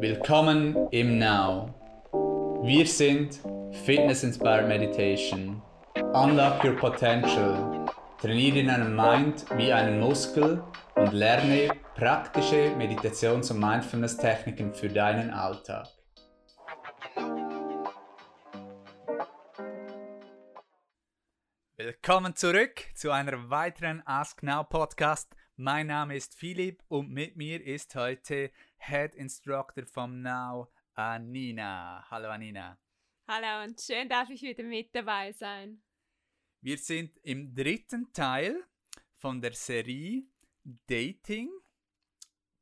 [0.00, 1.74] Willkommen im Now.
[2.62, 3.40] Wir sind
[3.84, 5.60] Fitness Inspired Meditation.
[6.14, 7.84] Unlock your potential.
[8.20, 10.62] Trainiere deinen Mind wie einen Muskel
[10.94, 15.88] und lerne praktische Meditations- und Mindfulness-Techniken für deinen Alltag.
[21.76, 25.34] Willkommen zurück zu einer weiteren Ask Now Podcast.
[25.56, 32.04] Mein Name ist Philipp und mit mir ist heute Head Instructor vom Now, Anina.
[32.10, 32.78] Hallo Anina.
[33.26, 35.82] Hallo und schön darf ich wieder mit dabei sein.
[36.60, 38.64] Wir sind im dritten Teil
[39.16, 40.24] von der Serie
[40.64, 41.50] Dating,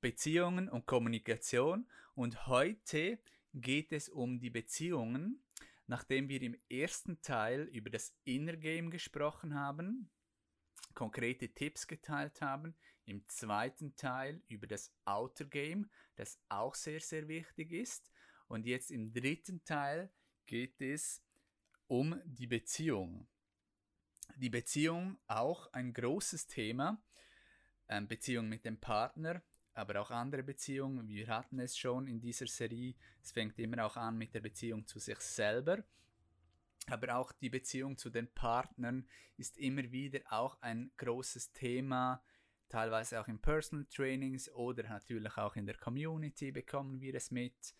[0.00, 3.18] Beziehungen und Kommunikation und heute
[3.54, 5.42] geht es um die Beziehungen,
[5.86, 10.10] nachdem wir im ersten Teil über das Inner Game gesprochen haben,
[10.94, 17.26] konkrete Tipps geteilt haben, im zweiten Teil über das Outer Game, das auch sehr, sehr
[17.28, 18.10] wichtig ist.
[18.48, 20.10] Und jetzt im dritten Teil
[20.44, 21.22] geht es
[21.88, 23.26] um die Beziehung.
[24.36, 27.00] Die Beziehung auch ein großes Thema.
[27.88, 29.40] Ähm, Beziehung mit dem Partner,
[29.72, 31.06] aber auch andere Beziehungen.
[31.06, 32.96] Wir hatten es schon in dieser Serie.
[33.22, 35.84] Es fängt immer auch an mit der Beziehung zu sich selber.
[36.88, 42.22] Aber auch die Beziehung zu den Partnern ist immer wieder auch ein großes Thema
[42.68, 47.74] teilweise auch in Personal Trainings oder natürlich auch in der Community bekommen wir es mit.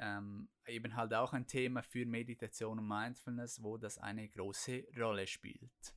[0.00, 5.26] Ähm, eben halt auch ein Thema für Meditation und Mindfulness, wo das eine große Rolle
[5.26, 5.94] spielt.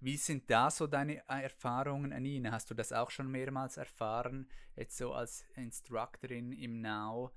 [0.00, 2.52] Wie sind da so deine Erfahrungen, Anina?
[2.52, 7.32] Hast du das auch schon mehrmals erfahren, jetzt so als Instructorin im Now,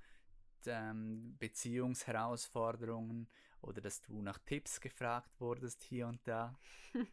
[0.68, 3.28] ähm, Beziehungsherausforderungen
[3.62, 6.58] oder dass du nach Tipps gefragt wurdest hier und da?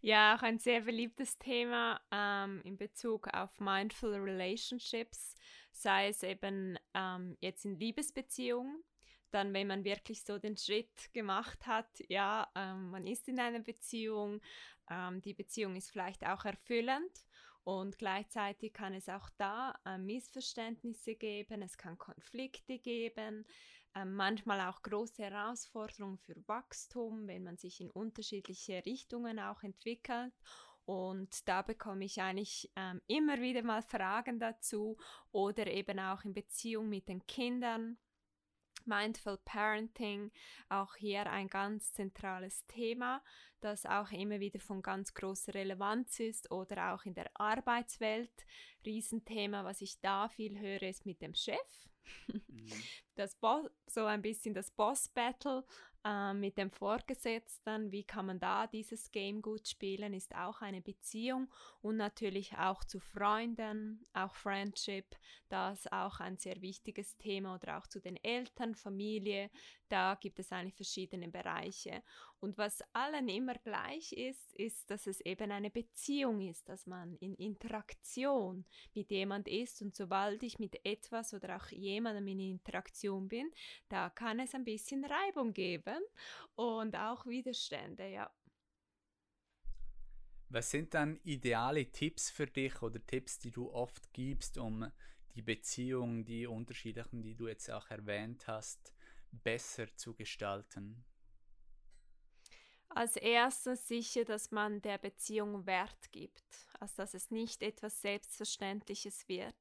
[0.00, 5.34] ja, auch ein sehr beliebtes Thema ähm, in Bezug auf Mindful Relationships,
[5.70, 8.82] sei es eben ähm, jetzt in Liebesbeziehungen,
[9.30, 13.60] dann wenn man wirklich so den Schritt gemacht hat, ja, ähm, man ist in einer
[13.60, 14.40] Beziehung,
[14.90, 17.12] ähm, die Beziehung ist vielleicht auch erfüllend
[17.64, 23.44] und gleichzeitig kann es auch da äh, Missverständnisse geben, es kann Konflikte geben,
[23.94, 30.32] äh, manchmal auch große Herausforderungen für Wachstum, wenn man sich in unterschiedliche Richtungen auch entwickelt.
[30.84, 34.96] Und da bekomme ich eigentlich ähm, immer wieder mal Fragen dazu
[35.30, 37.98] oder eben auch in Beziehung mit den Kindern.
[38.86, 40.30] Mindful Parenting,
[40.68, 43.22] auch hier ein ganz zentrales Thema,
[43.60, 48.32] das auch immer wieder von ganz großer Relevanz ist oder auch in der Arbeitswelt.
[48.84, 51.88] Riesenthema, was ich da viel höre, ist mit dem Chef.
[52.26, 52.70] Mhm.
[53.14, 55.64] Das Bo so ein bisschen das Boss-Battle
[56.04, 60.80] äh, mit dem Vorgesetzten, wie kann man da dieses Game gut spielen, ist auch eine
[60.80, 61.48] Beziehung
[61.82, 65.16] und natürlich auch zu Freunden, auch Friendship,
[65.48, 69.50] das ist auch ein sehr wichtiges Thema oder auch zu den Eltern, Familie,
[69.88, 72.02] da gibt es eigentlich verschiedene Bereiche.
[72.40, 77.14] Und was allen immer gleich ist, ist, dass es eben eine Beziehung ist, dass man
[77.16, 78.64] in Interaktion
[78.94, 83.50] mit jemand ist und sobald ich mit etwas oder auch jemandem in Interaktion bin,
[83.90, 86.02] da kann es ein bisschen Reibung geben
[86.54, 88.30] und auch Widerstände, ja.
[90.48, 94.90] Was sind dann ideale Tipps für dich oder Tipps, die du oft gibst, um
[95.34, 98.94] die Beziehungen, die unterschiedlichen, die du jetzt auch erwähnt hast,
[99.30, 101.04] besser zu gestalten?
[102.92, 106.42] Als erstes sicher, dass man der Beziehung Wert gibt,
[106.80, 109.54] also dass es nicht etwas Selbstverständliches wird,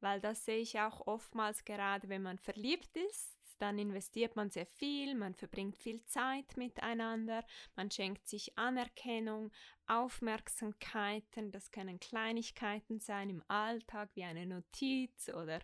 [0.00, 4.66] weil das sehe ich auch oftmals gerade, wenn man verliebt ist, dann investiert man sehr
[4.66, 7.44] viel, man verbringt viel Zeit miteinander,
[7.74, 9.50] man schenkt sich Anerkennung,
[9.86, 15.60] Aufmerksamkeiten, das können Kleinigkeiten sein im Alltag wie eine Notiz oder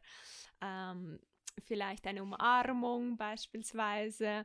[0.60, 1.20] ähm,
[1.60, 4.44] vielleicht eine Umarmung beispielsweise.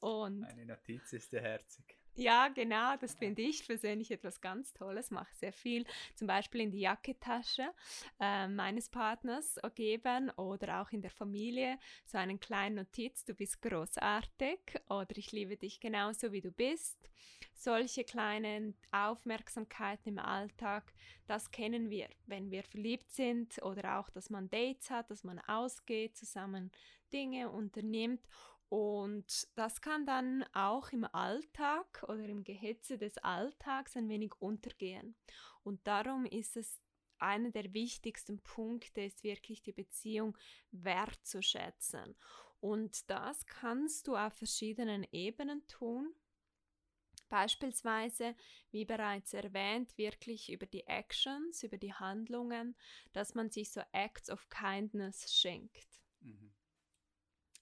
[0.00, 1.99] Und eine Notiz ist sehr herzig.
[2.14, 6.70] Ja, genau, das finde ich persönlich etwas ganz Tolles, mache sehr viel, zum Beispiel in
[6.70, 7.70] die Jacketasche
[8.20, 13.62] äh, meines Partners geben oder auch in der Familie so einen kleinen Notiz, du bist
[13.62, 14.58] großartig
[14.88, 16.98] oder ich liebe dich genauso wie du bist.
[17.54, 20.92] Solche kleinen Aufmerksamkeiten im Alltag,
[21.26, 25.38] das kennen wir, wenn wir verliebt sind oder auch, dass man Dates hat, dass man
[25.40, 26.70] ausgeht, zusammen
[27.12, 28.20] Dinge unternimmt
[28.70, 35.16] und das kann dann auch im Alltag oder im Gehetze des Alltags ein wenig untergehen.
[35.64, 36.80] Und darum ist es
[37.18, 40.38] einer der wichtigsten Punkte, ist wirklich die Beziehung
[40.70, 42.14] wertzuschätzen.
[42.60, 46.14] Und das kannst du auf verschiedenen Ebenen tun.
[47.28, 48.36] Beispielsweise,
[48.70, 52.76] wie bereits erwähnt, wirklich über die Actions, über die Handlungen,
[53.12, 56.00] dass man sich so Acts of Kindness schenkt.
[56.20, 56.52] Mhm.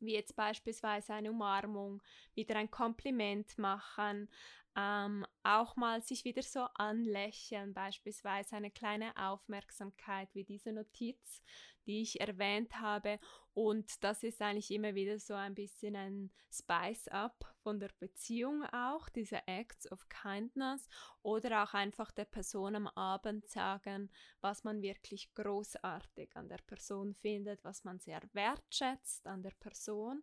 [0.01, 2.03] Wie jetzt beispielsweise eine Umarmung,
[2.35, 4.29] wieder ein Kompliment machen,
[4.77, 11.43] ähm, auch mal sich wieder so anlächeln, beispielsweise eine kleine Aufmerksamkeit wie diese Notiz,
[11.87, 13.19] die ich erwähnt habe.
[13.59, 19.09] Und das ist eigentlich immer wieder so ein bisschen ein Spice-up von der Beziehung auch,
[19.09, 20.89] diese Acts of Kindness
[21.23, 27.17] oder auch einfach der Person am Abend sagen, was man wirklich großartig an der Person
[27.17, 30.23] findet, was man sehr wertschätzt an der Person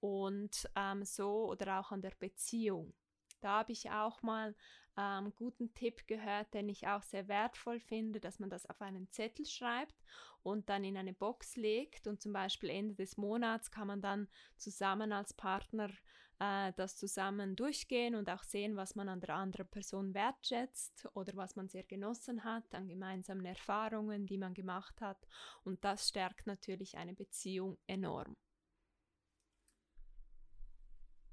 [0.00, 2.94] und ähm, so oder auch an der Beziehung.
[3.42, 4.56] Da habe ich auch mal
[4.96, 9.10] ähm, guten Tipp gehört, den ich auch sehr wertvoll finde, dass man das auf einen
[9.10, 9.94] Zettel schreibt
[10.42, 14.28] und dann in eine Box legt und zum Beispiel Ende des Monats kann man dann
[14.56, 15.90] zusammen als Partner
[16.38, 21.36] äh, das zusammen durchgehen und auch sehen, was man an der anderen Person wertschätzt oder
[21.36, 25.26] was man sehr genossen hat an gemeinsamen Erfahrungen, die man gemacht hat
[25.62, 28.36] und das stärkt natürlich eine Beziehung enorm.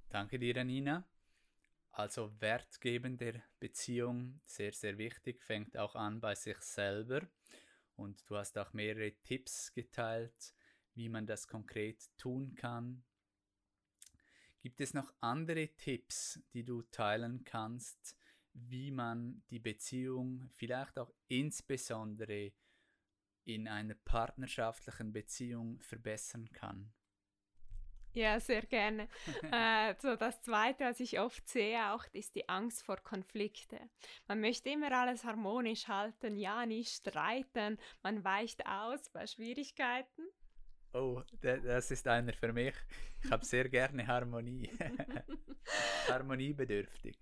[0.09, 1.05] Danke dir, Nina.
[1.97, 7.27] Also Wertgeben der Beziehung, sehr, sehr wichtig, fängt auch an bei sich selber.
[7.95, 10.53] Und du hast auch mehrere Tipps geteilt,
[10.93, 13.03] wie man das konkret tun kann.
[14.59, 18.15] Gibt es noch andere Tipps, die du teilen kannst,
[18.53, 22.53] wie man die Beziehung vielleicht auch insbesondere
[23.43, 26.93] in einer partnerschaftlichen Beziehung verbessern kann?
[28.17, 29.07] Ja, sehr gerne.
[29.51, 33.79] äh, so das Zweite, was ich oft sehe, auch ist die Angst vor Konflikte.
[34.27, 40.23] Man möchte immer alles harmonisch halten, ja, nicht streiten, man weicht aus bei Schwierigkeiten.
[40.93, 42.73] Oh, das ist einer für mich.
[43.23, 44.71] Ich habe sehr gerne Harmonie.
[46.09, 47.19] Harmoniebedürftig.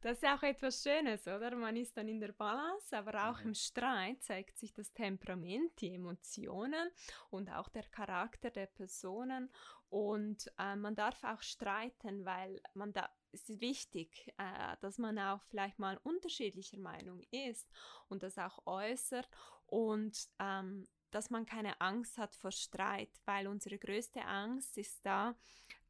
[0.00, 1.54] Das ist auch etwas Schönes, oder?
[1.56, 3.48] Man ist dann in der Balance, aber auch mhm.
[3.48, 6.90] im Streit zeigt sich das Temperament, die Emotionen
[7.30, 9.50] und auch der Charakter der Personen.
[9.88, 15.18] Und äh, man darf auch streiten, weil man da es ist wichtig, äh, dass man
[15.18, 17.68] auch vielleicht mal unterschiedlicher Meinung ist
[18.08, 19.28] und das auch äußert
[19.66, 25.36] und ähm, dass man keine Angst hat vor Streit, weil unsere größte Angst ist da,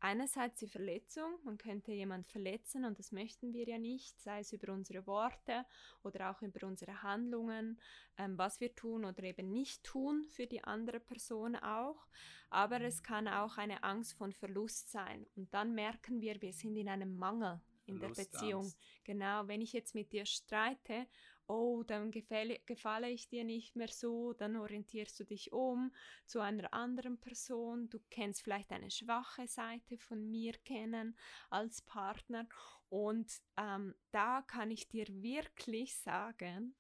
[0.05, 4.53] einerseits die Verletzung, man könnte jemand verletzen und das möchten wir ja nicht, sei es
[4.53, 5.65] über unsere Worte
[6.03, 7.81] oder auch über unsere Handlungen,
[8.19, 12.07] ähm, was wir tun oder eben nicht tun für die andere Person auch.
[12.51, 16.77] Aber es kann auch eine Angst von Verlust sein und dann merken wir, wir sind
[16.77, 18.73] in einem Mangel in der Beziehung.
[19.05, 21.07] Genau, wenn ich jetzt mit dir streite
[21.47, 25.93] oh, dann gefalle, gefalle ich dir nicht mehr so, dann orientierst du dich um
[26.27, 31.17] zu einer anderen Person, du kennst vielleicht eine schwache Seite von mir kennen
[31.51, 32.49] als Partner.
[32.89, 36.75] Und ähm, da kann ich dir wirklich sagen,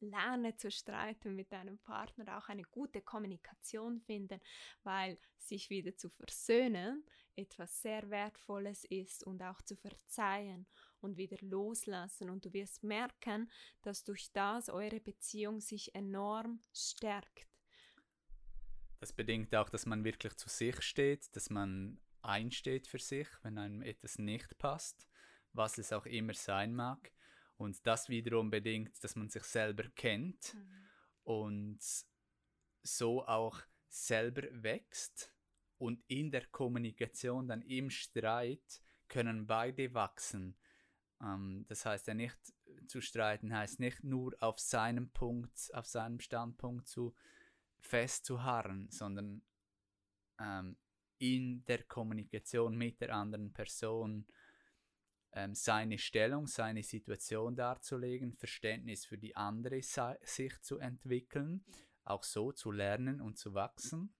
[0.00, 4.40] lerne zu streiten mit deinem Partner, auch eine gute Kommunikation finden,
[4.82, 7.04] weil sich wieder zu versöhnen
[7.36, 10.66] etwas sehr Wertvolles ist und auch zu verzeihen
[11.00, 12.30] und wieder loslassen.
[12.30, 13.50] Und du wirst merken,
[13.82, 17.46] dass durch das eure Beziehung sich enorm stärkt.
[19.00, 23.58] Das bedingt auch, dass man wirklich zu sich steht, dass man einsteht für sich, wenn
[23.58, 25.06] einem etwas nicht passt,
[25.52, 27.12] was es auch immer sein mag.
[27.56, 30.88] Und das wiederum bedingt, dass man sich selber kennt mhm.
[31.24, 31.80] und
[32.82, 35.32] so auch selber wächst
[35.78, 40.56] und in der Kommunikation, dann im Streit, können beide wachsen.
[41.22, 42.36] Ähm, das heißt ja nicht
[42.86, 47.14] zu streiten, heißt nicht nur auf seinem Punkt, auf seinem Standpunkt zu
[47.80, 49.42] festzuharren, sondern
[50.40, 50.76] ähm,
[51.18, 54.26] in der Kommunikation mit der anderen Person
[55.32, 61.64] ähm, seine Stellung, seine Situation darzulegen, Verständnis für die andere Sicht zu entwickeln,
[62.04, 64.14] auch so zu lernen und zu wachsen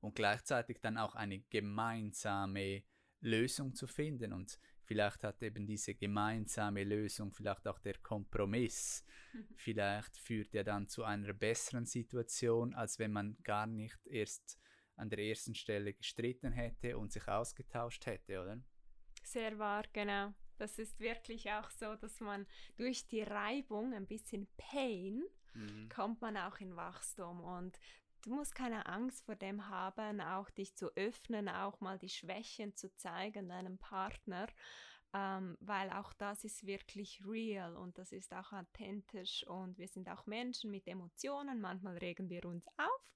[0.00, 2.82] und gleichzeitig dann auch eine gemeinsame
[3.20, 4.32] Lösung zu finden.
[4.32, 9.04] Und Vielleicht hat eben diese gemeinsame Lösung, vielleicht auch der Kompromiss,
[9.56, 14.58] vielleicht führt er dann zu einer besseren Situation, als wenn man gar nicht erst
[14.96, 18.60] an der ersten Stelle gestritten hätte und sich ausgetauscht hätte, oder?
[19.24, 20.34] Sehr wahr, genau.
[20.58, 22.46] Das ist wirklich auch so, dass man
[22.76, 25.24] durch die Reibung, ein bisschen Pain,
[25.54, 25.88] mhm.
[25.88, 27.40] kommt man auch in Wachstum.
[27.40, 27.78] Und
[28.22, 32.74] du musst keine Angst vor dem haben, auch dich zu öffnen, auch mal die Schwächen
[32.76, 34.46] zu zeigen deinem Partner,
[35.12, 40.08] ähm, weil auch das ist wirklich real und das ist auch authentisch und wir sind
[40.08, 43.12] auch Menschen mit Emotionen, manchmal regen wir uns auf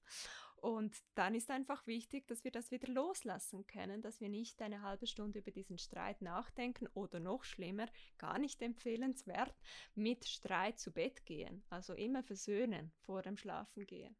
[0.57, 4.81] Und dann ist einfach wichtig, dass wir das wieder loslassen können, dass wir nicht eine
[4.81, 7.87] halbe Stunde über diesen Streit nachdenken oder noch schlimmer,
[8.17, 9.55] gar nicht empfehlenswert,
[9.95, 11.63] mit Streit zu Bett gehen.
[11.69, 14.15] Also immer versöhnen vor dem Schlafengehen.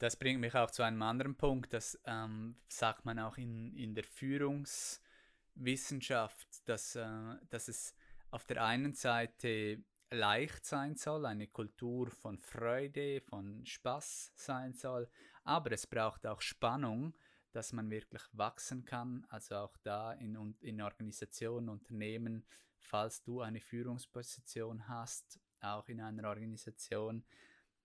[0.00, 3.94] Das bringt mich auch zu einem anderen Punkt, das ähm, sagt man auch in, in
[3.94, 7.94] der Führungswissenschaft, dass, äh, dass es
[8.30, 15.06] auf der einen Seite leicht sein soll, eine Kultur von Freude, von Spaß sein soll,
[15.44, 17.14] aber es braucht auch Spannung,
[17.52, 22.46] dass man wirklich wachsen kann, also auch da in, in Organisationen, Unternehmen,
[22.78, 27.22] falls du eine Führungsposition hast, auch in einer Organisation,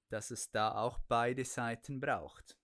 [0.09, 2.57] dass es da auch beide Seiten braucht.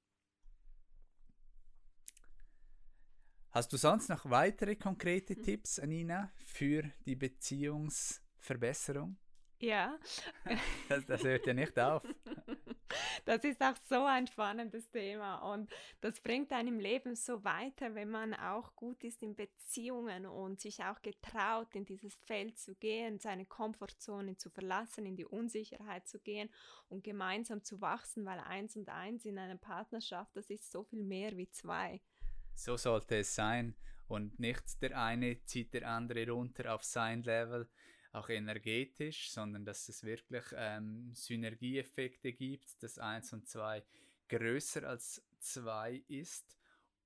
[3.51, 5.43] Hast du sonst noch weitere konkrete hm.
[5.43, 9.17] Tipps, Anina, für die Beziehungsverbesserung?
[9.59, 9.97] Ja.
[10.89, 12.03] Das, das, hört ja nicht auf.
[13.25, 18.09] Das ist auch so ein spannendes Thema und das bringt einem Leben so weiter, wenn
[18.09, 23.19] man auch gut ist in Beziehungen und sich auch getraut, in dieses Feld zu gehen,
[23.19, 26.49] seine Komfortzone zu verlassen, in die Unsicherheit zu gehen
[26.89, 31.03] und gemeinsam zu wachsen, weil eins und eins in einer Partnerschaft, das ist so viel
[31.03, 32.01] mehr wie zwei.
[32.55, 33.75] So sollte es sein
[34.07, 37.69] und nicht der eine zieht der andere runter auf sein Level
[38.11, 43.83] auch energetisch, sondern dass es wirklich ähm, Synergieeffekte gibt, dass 1 und 2
[44.27, 46.57] größer als 2 ist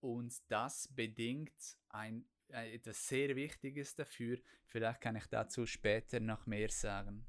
[0.02, 4.38] und das bedingt ein, äh, etwas sehr Wichtiges dafür.
[4.68, 7.26] Vielleicht kann ich dazu später noch mehr sagen.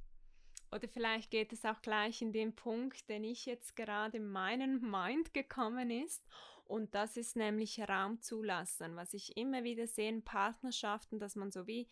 [0.73, 4.81] Oder vielleicht geht es auch gleich in den Punkt, den ich jetzt gerade in meinen
[4.91, 6.27] Mind gekommen ist.
[6.65, 11.53] Und das ist nämlich Raum zulassen, was ich immer wieder sehe in Partnerschaften, dass man
[11.53, 11.89] so wie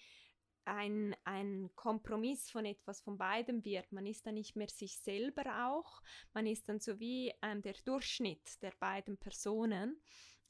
[0.65, 3.93] ein, ein Kompromiss von etwas von beidem wird.
[3.93, 6.03] Man ist dann nicht mehr sich selber auch,
[6.33, 10.01] man ist dann so wie ähm, der Durchschnitt der beiden Personen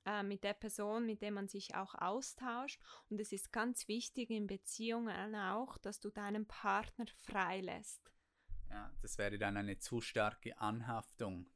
[0.06, 2.80] äh, mit der Person, mit der man sich auch austauscht.
[3.08, 8.10] Und es ist ganz wichtig in Beziehungen auch, dass du deinen Partner freilässt.
[8.70, 11.48] Ja, das wäre dann eine zu starke Anhaftung.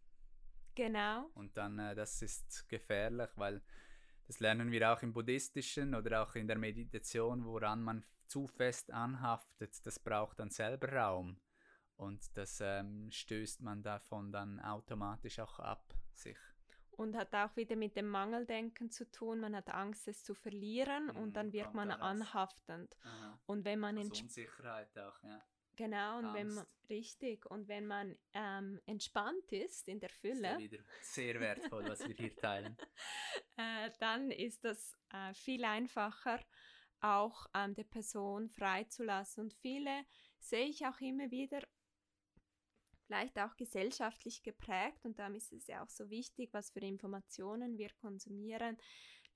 [0.75, 1.29] Genau.
[1.35, 3.63] Und dann, äh, das ist gefährlich, weil
[4.29, 8.93] das lernen wir auch im Buddhistischen oder auch in der Meditation, woran man zu fest
[8.93, 11.41] anhaftet, das braucht dann selber Raum.
[11.97, 16.39] Und das ähm, stößt man davon dann automatisch auch ab, sich.
[16.93, 19.41] Und hat auch wieder mit dem Mangeldenken zu tun.
[19.41, 22.97] Man hat Angst, es zu verlieren mhm, und dann wird man anhaftend.
[23.03, 23.39] Aha.
[23.47, 25.41] Und wenn man also Unsicherheit auch, ja.
[25.79, 26.39] Genau, und Angst.
[26.39, 30.55] wenn man richtig und wenn man ähm, entspannt ist in der Fülle.
[30.55, 32.77] Ist wieder sehr wertvoll, was wir hier teilen.
[33.57, 36.41] äh, dann ist das äh, viel einfacher
[37.01, 39.45] auch ähm, der Person freizulassen.
[39.45, 40.05] Und viele
[40.39, 41.61] sehe ich auch immer wieder,
[43.07, 47.79] vielleicht auch gesellschaftlich geprägt, und darum ist es ja auch so wichtig, was für Informationen
[47.79, 48.77] wir konsumieren,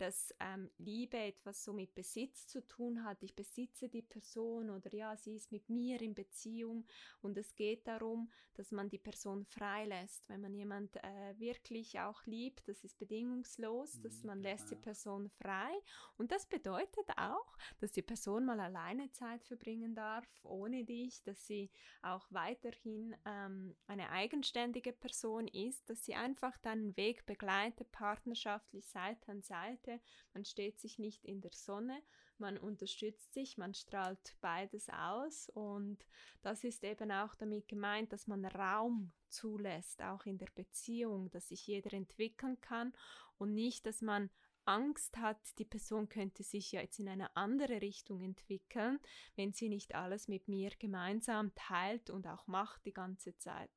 [0.03, 3.23] dass ähm, Liebe etwas so mit Besitz zu tun hat.
[3.23, 6.85] Ich besitze die Person oder ja, sie ist mit mir in Beziehung
[7.21, 10.29] und es geht darum, dass man die Person freilässt.
[10.29, 14.77] Wenn man jemand äh, wirklich auch liebt, das ist bedingungslos, dass mhm, man lässt die
[14.77, 15.71] Person frei
[16.17, 21.47] und das bedeutet auch, dass die Person mal alleine Zeit verbringen darf, ohne dich, dass
[21.47, 21.71] sie
[22.03, 29.31] auch weiterhin ähm, eine eigenständige Person ist, dass sie einfach deinen Weg begleitet, partnerschaftlich Seite
[29.31, 30.03] an Seite Seite,
[30.35, 32.03] man steht sich nicht in der Sonne,
[32.39, 35.49] man unterstützt sich, man strahlt beides aus.
[35.51, 36.05] Und
[36.43, 41.49] das ist eben auch damit gemeint, dass man Raum zulässt, auch in der Beziehung, dass
[41.49, 42.93] sich jeder entwickeln kann
[43.39, 44.31] und nicht, dass man
[44.65, 49.01] Angst hat, die Person könnte sich ja jetzt in eine andere Richtung entwickeln,
[49.35, 53.71] wenn sie nicht alles mit mir gemeinsam teilt und auch macht die ganze Zeit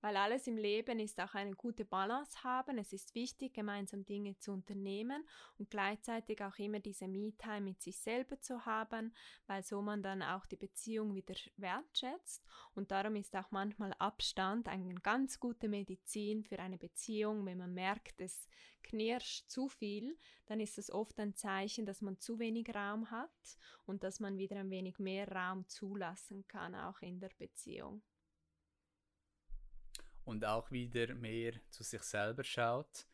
[0.00, 2.78] weil alles im Leben ist auch eine gute Balance haben.
[2.78, 5.26] Es ist wichtig, gemeinsam Dinge zu unternehmen
[5.58, 9.14] und gleichzeitig auch immer diese Me-Time mit sich selber zu haben,
[9.46, 12.44] weil so man dann auch die Beziehung wieder wertschätzt.
[12.74, 17.46] Und darum ist auch manchmal Abstand eine ganz gute Medizin für eine Beziehung.
[17.46, 18.48] Wenn man merkt, es
[18.82, 23.58] knirscht zu viel, dann ist es oft ein Zeichen, dass man zu wenig Raum hat
[23.84, 28.02] und dass man wieder ein wenig mehr Raum zulassen kann, auch in der Beziehung
[30.26, 33.06] und auch wieder mehr zu sich selber schaut,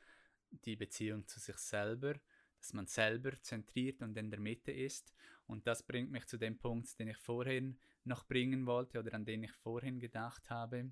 [0.51, 2.15] die Beziehung zu sich selber,
[2.59, 5.13] dass man selber zentriert und in der Mitte ist.
[5.47, 9.27] Und das bringt mich zu dem Punkt, den ich vorhin noch bringen wollte oder an
[9.27, 10.91] den ich vorhin gedacht habe.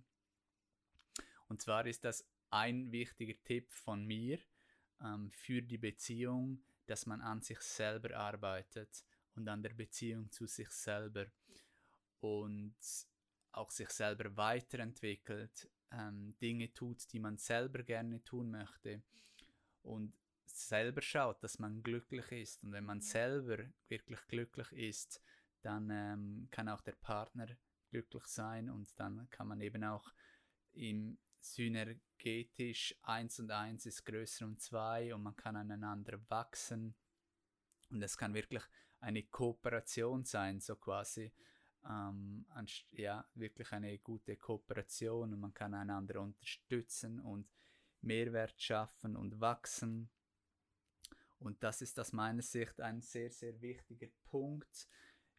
[1.49, 4.39] Und zwar ist das ein wichtiger Tipp von mir
[5.01, 9.05] ähm, für die Beziehung, dass man an sich selber arbeitet
[9.37, 11.27] und an der Beziehung zu sich selber.
[12.21, 12.77] Und
[13.53, 19.03] auch sich selber weiterentwickelt, ähm, Dinge tut, die man selber gerne tun möchte
[19.83, 20.13] und
[20.45, 22.63] selber schaut, dass man glücklich ist.
[22.65, 25.23] Und wenn man selber wirklich glücklich ist,
[25.63, 27.49] dann ähm, kann auch der Partner
[27.91, 30.13] glücklich sein und dann kann man eben auch
[30.73, 36.95] im synergetisch 1 und 1 ist größer und 2 und man kann aneinander wachsen
[37.91, 38.63] und es kann wirklich
[39.01, 41.33] eine Kooperation sein, so quasi
[41.89, 42.47] ähm,
[42.93, 47.49] ja, wirklich eine gute Kooperation und man kann einander unterstützen und
[48.03, 50.11] Mehrwert schaffen und wachsen.
[51.39, 54.89] Und das ist aus meiner Sicht ein sehr, sehr wichtiger Punkt,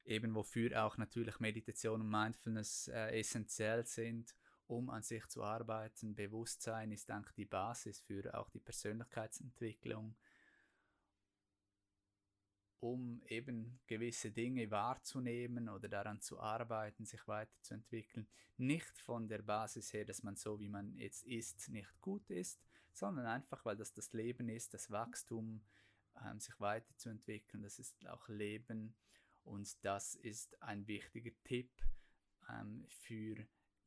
[0.03, 6.15] eben wofür auch natürlich Meditation und Mindfulness äh, essentiell sind, um an sich zu arbeiten.
[6.15, 10.15] Bewusstsein ist eigentlich die Basis für auch die Persönlichkeitsentwicklung
[12.81, 18.27] um eben gewisse Dinge wahrzunehmen oder daran zu arbeiten, sich weiterzuentwickeln.
[18.57, 22.59] Nicht von der Basis her, dass man so, wie man jetzt ist, nicht gut ist,
[22.91, 25.63] sondern einfach, weil das das Leben ist, das Wachstum,
[26.25, 28.95] ähm, sich weiterzuentwickeln, das ist auch Leben
[29.43, 31.71] und das ist ein wichtiger Tipp
[32.49, 33.35] ähm, für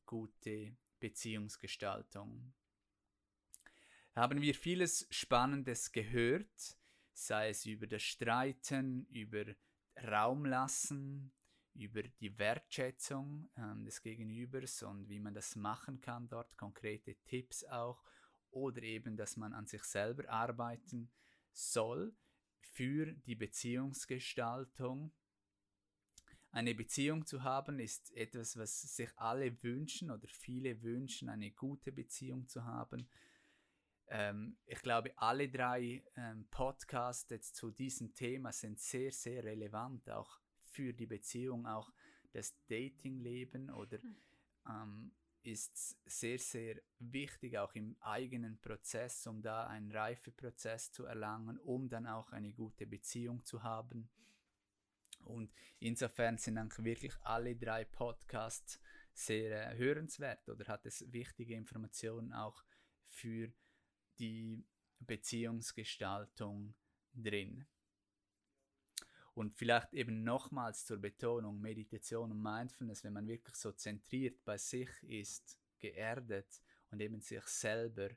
[0.05, 2.53] gute Beziehungsgestaltung.
[4.13, 6.77] Haben wir vieles Spannendes gehört
[7.15, 9.45] sei es über das Streiten, über
[10.03, 11.31] Raum lassen,
[11.73, 17.63] über die Wertschätzung ähm, des Gegenübers und wie man das machen kann, dort konkrete Tipps
[17.65, 18.03] auch,
[18.51, 21.11] oder eben, dass man an sich selber arbeiten
[21.51, 22.15] soll
[22.61, 25.11] für die Beziehungsgestaltung.
[26.51, 31.91] Eine Beziehung zu haben ist etwas, was sich alle wünschen oder viele wünschen, eine gute
[31.91, 33.09] Beziehung zu haben.
[34.07, 40.09] Ähm, ich glaube, alle drei ähm, Podcasts jetzt zu diesem Thema sind sehr, sehr relevant,
[40.09, 41.91] auch für die Beziehung, auch
[42.33, 44.15] das Datingleben oder hm.
[44.67, 51.59] ähm, ist sehr, sehr wichtig, auch im eigenen Prozess, um da einen Reifeprozess zu erlangen,
[51.59, 54.09] um dann auch eine gute Beziehung zu haben.
[55.19, 58.79] Und insofern sind dann wirklich alle drei Podcasts
[59.13, 62.63] sehr äh, hörenswert oder hat es wichtige Informationen auch
[63.05, 63.51] für
[64.19, 64.63] die
[64.99, 66.73] Beziehungsgestaltung
[67.13, 67.65] drin.
[69.33, 74.57] Und vielleicht eben nochmals zur Betonung, Meditation und Mindfulness, wenn man wirklich so zentriert bei
[74.57, 78.09] sich ist, geerdet und eben sich selber,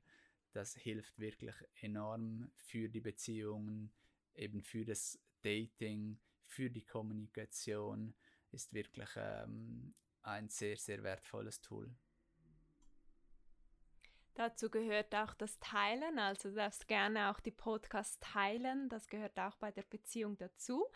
[0.52, 3.92] das hilft wirklich enorm für die Beziehungen,
[4.34, 8.14] eben für das Dating, für die Kommunikation,
[8.52, 11.94] ist wirklich ähm, ein sehr, sehr wertvolles Tool.
[14.38, 19.36] Dazu gehört auch das Teilen, also du darfst gerne auch die Podcasts teilen, das gehört
[19.40, 20.86] auch bei der Beziehung dazu.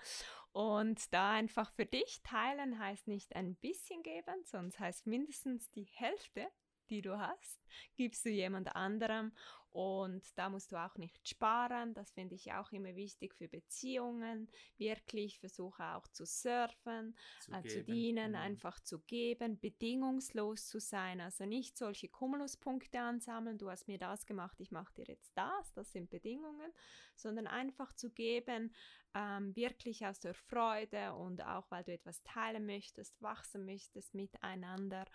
[0.52, 5.88] Und da einfach für dich teilen heißt nicht ein bisschen geben, sondern heißt mindestens die
[5.92, 6.46] Hälfte,
[6.92, 7.61] die du hast,
[7.96, 9.33] gibst du jemand anderem
[9.72, 11.94] und da musst du auch nicht sparen.
[11.94, 14.50] Das finde ich auch immer wichtig für Beziehungen.
[14.76, 18.37] Wirklich versuche auch zu surfen, zu, äh, zu dienen, mhm.
[18.37, 21.22] einfach zu geben, bedingungslos zu sein.
[21.22, 23.57] Also nicht solche Kumuluspunkte ansammeln.
[23.57, 25.72] Du hast mir das gemacht, ich mache dir jetzt das.
[25.72, 26.70] Das sind Bedingungen,
[27.16, 28.74] sondern einfach zu geben,
[29.14, 35.07] ähm, wirklich aus der Freude und auch weil du etwas teilen möchtest, wachsen möchtest miteinander.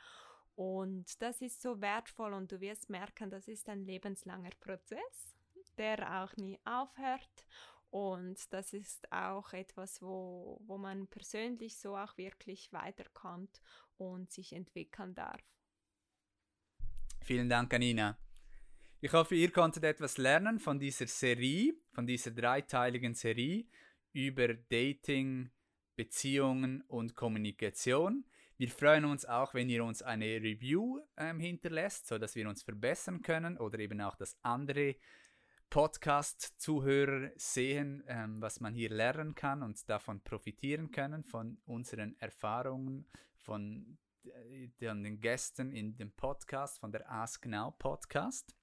[0.58, 5.36] Und das ist so wertvoll und du wirst merken, das ist ein lebenslanger Prozess,
[5.78, 7.46] der auch nie aufhört.
[7.91, 13.62] Und das ist auch etwas, wo, wo man persönlich so auch wirklich weiterkommt
[13.98, 15.43] und sich entwickeln darf.
[17.22, 18.17] Vielen Dank, Anina.
[19.00, 23.67] Ich hoffe, ihr konntet etwas lernen von dieser Serie, von dieser dreiteiligen Serie
[24.12, 25.52] über Dating,
[25.96, 28.26] Beziehungen und Kommunikation.
[28.58, 33.22] Wir freuen uns auch, wenn ihr uns eine Review ähm, hinterlässt, sodass wir uns verbessern
[33.22, 34.96] können oder eben auch, dass andere
[35.70, 43.06] Podcast-Zuhörer sehen, ähm, was man hier lernen kann und davon profitieren können, von unseren Erfahrungen,
[43.36, 48.56] von äh, den Gästen in dem Podcast, von der Ask Now Podcast.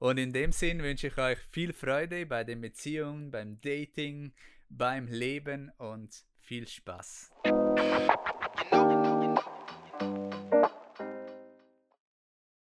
[0.00, 4.34] Und in dem Sinn wünsche ich euch viel Freude bei den Beziehungen, beim Dating,
[4.68, 7.32] beim Leben und viel Spaß.